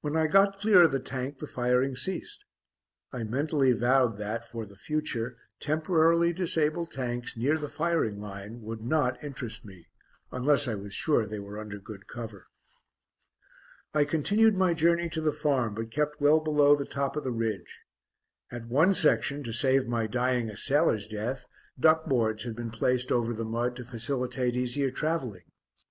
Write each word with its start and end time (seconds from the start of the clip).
When 0.00 0.16
I 0.16 0.26
got 0.26 0.58
clear 0.58 0.84
of 0.84 0.90
the 0.92 0.98
Tank, 0.98 1.38
the 1.38 1.46
firing 1.46 1.96
ceased. 1.96 2.46
I 3.12 3.24
mentally 3.24 3.72
vowed 3.72 4.16
that, 4.16 4.48
for 4.48 4.64
the 4.64 4.74
future, 4.78 5.36
temporarily 5.60 6.32
disabled 6.32 6.90
Tanks 6.92 7.36
near 7.36 7.58
the 7.58 7.68
firing 7.68 8.22
line 8.22 8.62
would 8.62 8.80
not 8.80 9.22
interest 9.22 9.62
me, 9.62 9.86
unless 10.32 10.66
I 10.66 10.76
was 10.76 10.94
sure 10.94 11.26
they 11.26 11.40
were 11.40 11.58
under 11.58 11.78
good 11.78 12.06
cover. 12.06 12.46
I 13.92 14.06
continued 14.06 14.56
my 14.56 14.72
journey 14.72 15.10
to 15.10 15.20
the 15.20 15.30
farm, 15.30 15.74
but 15.74 15.90
kept 15.90 16.22
well 16.22 16.40
below 16.40 16.74
the 16.74 16.86
top 16.86 17.14
of 17.14 17.22
the 17.22 17.30
ridge. 17.30 17.80
At 18.50 18.64
one 18.68 18.94
section, 18.94 19.42
to 19.42 19.52
save 19.52 19.86
my 19.86 20.06
dying 20.06 20.48
a 20.48 20.56
sailor's 20.56 21.06
death, 21.06 21.44
duck 21.78 22.06
boards 22.06 22.44
had 22.44 22.56
been 22.56 22.70
placed 22.70 23.12
over 23.12 23.34
the 23.34 23.44
mud 23.44 23.76
to 23.76 23.84
facilitate 23.84 24.56
easier 24.56 24.88
travelling. 24.88 25.44